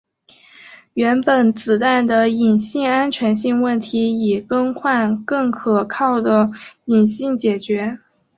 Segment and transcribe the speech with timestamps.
[0.95, 6.49] 原本子弹的引信安全型问题以更换更可靠的
[6.85, 7.99] 引信解决。